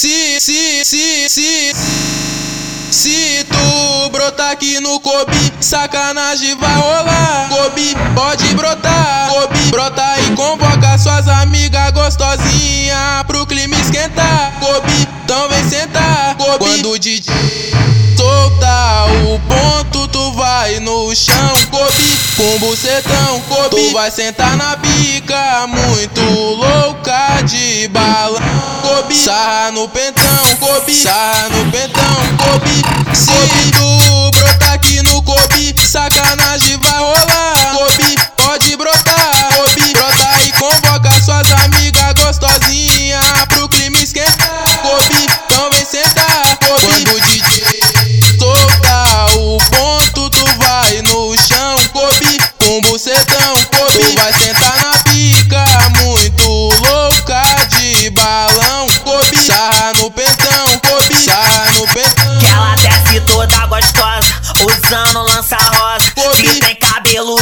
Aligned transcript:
Se, 0.00 0.40
se, 0.40 0.82
se, 0.82 1.28
se. 1.28 1.72
Se 2.90 3.44
tu 3.44 4.08
brotar 4.08 4.52
aqui 4.52 4.80
no 4.80 4.98
Kobe, 4.98 5.52
sacanagem 5.60 6.56
vai 6.56 6.74
rolar. 6.74 7.50
Kobe, 7.50 7.94
pode 8.14 8.46
brotar. 8.54 9.28
Kobe, 9.28 9.58
brota 9.70 10.18
e 10.20 10.34
convoca 10.34 10.96
suas 10.96 11.28
amigas 11.28 11.90
gostosinha 11.90 13.22
pro 13.26 13.44
clima 13.44 13.76
esquentar. 13.76 14.54
Kobe, 14.58 15.06
então 15.22 15.50
vem 15.50 15.68
sentar. 15.68 16.34
Kobe, 16.38 16.58
quando 16.64 16.92
o 16.92 16.98
DJ 16.98 17.34
solta 18.16 19.04
o 19.26 19.38
ponto, 19.40 20.08
tu 20.08 20.32
vai 20.32 20.80
no 20.80 21.14
chão. 21.14 21.52
Kobe, 21.70 22.18
com 22.38 22.58
bucetão. 22.58 23.40
Kobe, 23.50 23.76
tu 23.76 23.92
vai 23.92 24.10
sentar 24.10 24.56
na 24.56 24.76
bica, 24.76 25.66
muito 25.66 26.22
louca 26.22 27.42
de 27.42 27.86
bala. 27.88 28.40
Kobe, 29.10 29.24
sarra 29.24 29.72
no 29.72 29.88
pentão. 29.88 30.56
Kobe, 30.60 30.94
sarra 30.94 31.48
no 31.48 31.70
pentão. 31.72 32.14
Kobe, 32.38 32.82
se 33.12 33.72
tu 33.72 34.30
brotar 34.30 34.74
aqui 34.74 35.02
no 35.02 35.20
Kobe, 35.22 35.74
sacanagem 35.84 36.69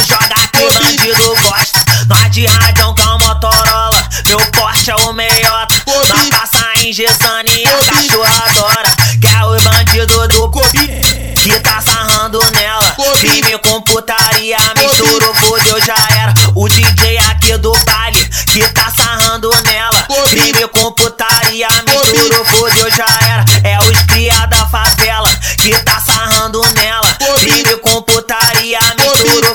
joga 0.09 0.35
que 0.51 0.63
o 0.63 0.73
bandido 0.73 1.35
gosta. 1.41 1.79
Nós 2.07 2.31
de 2.31 2.47
radião 2.47 2.95
com 2.95 3.03
a 3.03 3.17
Motorola, 3.19 4.09
meu 4.27 4.39
porte 4.51 4.89
é 4.89 4.95
o 4.95 5.13
meiota. 5.13 5.75
Nós 5.85 6.29
passa 6.29 6.65
em 6.81 6.91
Gesane 6.91 7.51
e 7.51 7.67
a 7.67 7.77
cachorra 7.77 8.43
adora. 8.47 8.89
Que 9.21 9.27
é 9.27 9.45
o 9.45 9.61
bandido 9.61 10.27
do 10.29 10.49
Kobe, 10.49 10.87
que 11.43 11.59
tá 11.59 11.81
sarrando 11.81 12.39
nela. 12.51 12.95
Crime 13.19 13.57
com 13.59 13.81
putaria, 13.81 14.57
misturo, 14.77 15.33
fodeu, 15.35 15.79
já 15.85 15.95
era. 16.17 16.33
O 16.55 16.67
DJ 16.67 17.17
aqui 17.29 17.57
do 17.57 17.71
baile, 17.85 18.25
que 18.47 18.67
tá 18.69 18.91
sarrando 18.95 19.51
nela. 19.65 20.07
Crime 20.29 20.67
com 20.69 20.91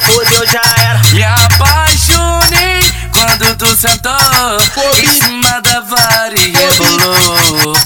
fodeu, 0.00 0.46
já 0.46 0.62
era. 0.82 1.00
Me 1.12 1.22
apaixonei 1.22 2.92
quando 3.12 3.56
tu 3.56 3.76
sentou 3.76 4.12
em 4.96 5.06
cima 5.20 5.60
da 5.62 5.80
vara 5.80 6.34
e 6.38 6.52
rebolou. 6.52 7.76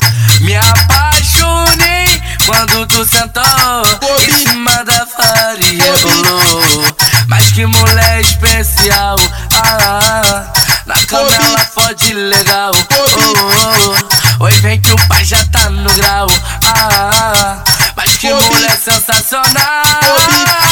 Me 0.40 0.56
apaixonei 0.56 2.22
quando 2.46 2.86
tu 2.86 3.04
sentou 3.04 3.42
em 4.20 4.48
cima 4.48 4.84
da 4.84 5.06
vara 5.16 5.58
e 5.60 5.76
rebolou. 5.76 6.96
Mas 7.28 7.52
que 7.52 7.66
mulher 7.66 8.20
especial, 8.20 9.16
ah, 9.62 10.44
na 10.86 10.94
cama 11.06 11.30
ela 11.30 11.58
fode 11.58 12.14
legal. 12.14 12.72
Oh, 12.74 14.04
oh, 14.40 14.44
oi, 14.44 14.52
vem 14.60 14.80
que 14.80 14.92
o 14.92 15.08
pai 15.08 15.24
já 15.24 15.44
tá 15.52 15.68
no 15.70 15.92
grau, 15.92 16.28
ah, 16.64 17.62
mas 17.96 18.16
que 18.16 18.32
mulher 18.32 18.76
sensacional. 18.76 20.67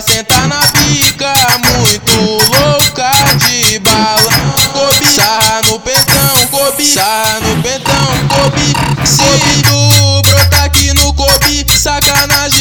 Vai 0.00 0.16
sentar 0.16 0.48
na 0.48 0.56
pica, 0.56 1.30
muito 1.76 2.16
louca 2.16 3.10
de 3.36 3.78
bala. 3.80 4.32
Kobe, 4.72 5.12
sarra 5.12 5.60
no 5.66 5.78
pentão. 5.78 6.46
Kobe, 6.50 6.86
sarra 6.86 7.40
no 7.40 7.62
pentão. 7.62 8.06
Kobe, 8.30 8.74
se 9.04 9.62
tu 9.62 10.64
aqui 10.64 10.94
no 10.94 11.12
Kobe, 11.12 11.66
sacanagem 11.76 12.59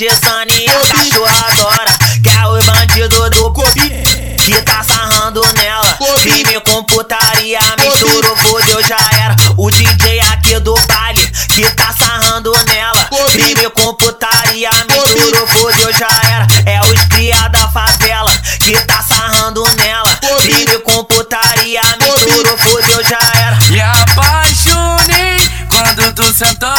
Gesane 0.00 0.64
e 0.64 0.70
a 0.70 0.80
cachorra 0.80 1.46
adora. 1.48 1.98
Que 2.22 2.30
é 2.30 2.46
o 2.46 2.64
bandido 2.64 3.28
do 3.28 3.52
Kobe, 3.52 4.02
que 4.42 4.62
tá 4.62 4.82
sarrando 4.82 5.42
nela. 5.52 5.94
Crime 6.22 6.58
com 6.60 6.82
putaria, 6.84 7.58
misturo, 7.78 8.34
fodeu, 8.36 8.82
já 8.82 8.96
era. 9.22 9.36
O 9.58 9.70
DJ 9.70 10.20
aqui 10.32 10.58
do 10.60 10.74
baile, 10.88 11.30
que 11.48 11.70
tá 11.72 11.92
sarrando 11.92 12.50
nela. 12.64 13.10
Crime 13.30 13.68
com 13.68 13.92
putaria, 13.92 14.70
misturo, 14.88 15.46
fodeu, 15.48 15.92
já 15.92 16.08
era. 16.30 16.46
É 16.64 16.80
os 16.80 17.04
cria 17.10 17.48
da 17.48 17.68
favela, 17.68 18.32
que 18.60 18.80
tá 18.86 19.02
sarrando 19.02 19.62
nela. 19.74 20.18
Crime 20.40 20.78
com 20.78 21.04
putaria, 21.04 21.82
misturo, 22.00 22.56
fodeu, 22.56 23.04
já 23.04 23.18
era. 23.34 23.58
Me 23.68 23.80
apaixonei 23.82 25.46
quando 25.68 26.14
tu 26.14 26.24
sentou 26.32 26.70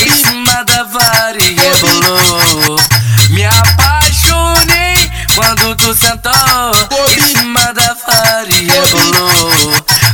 em 0.00 0.24
cima 0.24 0.64
da 0.64 0.84
vara 0.84 1.16
rebolou. 1.26 1.45
Me 3.30 3.44
apaixonei 3.44 5.10
quando 5.34 5.74
tu 5.76 5.94
sentou 5.94 6.32
em 7.08 7.20
cima 7.28 7.72
da 7.74 7.94
Faria. 7.94 8.82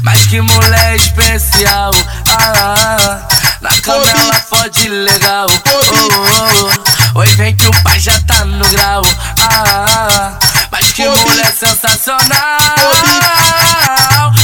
Mas 0.02 0.26
que 0.26 0.40
mulher 0.40 0.96
especial, 0.96 1.92
ah, 2.28 2.52
ah, 2.56 2.96
ah. 3.00 3.28
na 3.60 3.70
cama 3.82 4.04
ela 4.10 4.34
fode 4.34 4.88
legal. 4.88 5.46
Oh, 5.48 5.70
oh, 5.70 6.70
oh. 7.14 7.18
Oi, 7.20 7.26
vem 7.34 7.54
que 7.54 7.66
o 7.66 7.82
pai 7.82 8.00
já 8.00 8.18
tá 8.26 8.44
no 8.44 8.66
grau, 8.68 9.02
ah, 9.38 9.86
ah, 9.86 10.38
mas 10.70 10.92
que 10.92 11.06
mulher 11.06 11.52
sensacional. 11.52 12.22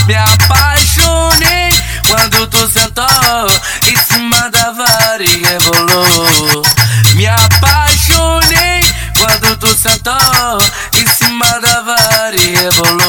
Me 0.07 0.15
apaixonei 0.15 1.71
quando 2.07 2.47
tu 2.47 2.69
sentou 2.69 3.07
em 3.87 3.97
cima 3.97 4.51
da 4.51 4.71
varinha 4.73 5.59
bolou. 5.61 6.48
sentou 9.89 10.59
em 10.95 11.07
cima 11.15 11.61
da 11.61 11.81
vara 11.81 12.37
e 12.37 12.57
rebolou. 12.57 13.08